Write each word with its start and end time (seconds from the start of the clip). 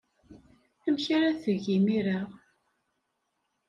Amek 0.87 1.05
ara 1.17 1.39
teg 1.43 1.63
imir-a? 1.75 2.19